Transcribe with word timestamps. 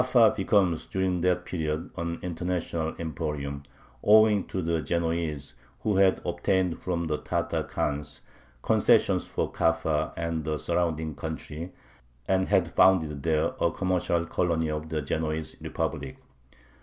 Kaffa 0.01 0.35
becomes 0.35 0.87
during 0.87 1.21
that 1.21 1.45
period 1.45 1.91
an 1.95 2.17
international 2.23 2.95
emporium, 2.97 3.61
owing 4.03 4.47
to 4.47 4.59
the 4.63 4.81
Genoese, 4.81 5.53
who 5.81 5.97
had 5.97 6.19
obtained 6.25 6.79
from 6.81 7.05
the 7.05 7.19
Tatar 7.19 7.61
khans 7.61 8.21
concessions 8.63 9.27
for 9.27 9.51
Kaffa 9.51 10.11
and 10.17 10.43
the 10.43 10.57
surrounding 10.57 11.13
country, 11.13 11.71
and 12.27 12.47
had 12.47 12.71
founded 12.73 13.21
there 13.21 13.53
a 13.61 13.69
commercial 13.69 14.25
colony 14.25 14.71
of 14.71 14.89
the 14.89 15.03
Genoese 15.03 15.55
Republic. 15.61 16.17